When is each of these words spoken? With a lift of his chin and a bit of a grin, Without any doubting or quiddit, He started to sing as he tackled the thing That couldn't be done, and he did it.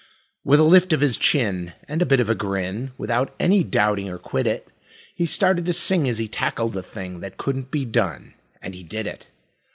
With 0.43 0.59
a 0.59 0.63
lift 0.63 0.93
of 0.93 1.01
his 1.01 1.15
chin 1.15 1.73
and 1.87 2.01
a 2.01 2.07
bit 2.07 2.19
of 2.19 2.27
a 2.27 2.33
grin, 2.33 2.91
Without 2.97 3.35
any 3.39 3.63
doubting 3.63 4.09
or 4.09 4.17
quiddit, 4.17 4.67
He 5.13 5.27
started 5.27 5.63
to 5.67 5.73
sing 5.73 6.09
as 6.09 6.17
he 6.17 6.27
tackled 6.27 6.73
the 6.73 6.81
thing 6.81 7.19
That 7.19 7.37
couldn't 7.37 7.69
be 7.69 7.85
done, 7.85 8.33
and 8.63 8.73
he 8.73 8.81
did 8.81 9.05
it. 9.05 9.27